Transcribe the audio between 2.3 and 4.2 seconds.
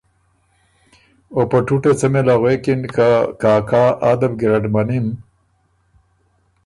غوېکِن که کاکا آ